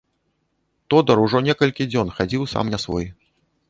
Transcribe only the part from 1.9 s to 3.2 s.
дзён хадзіў сам не свой.